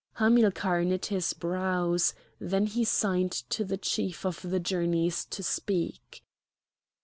Hamilcar 0.13 0.83
knit 0.83 1.05
his 1.13 1.33
brows; 1.33 2.15
then 2.39 2.65
he 2.65 2.83
signed 2.83 3.33
to 3.51 3.63
the 3.63 3.77
Chief 3.77 4.25
of 4.25 4.41
the 4.41 4.59
Journeys 4.59 5.25
to 5.25 5.43
speak. 5.43 6.23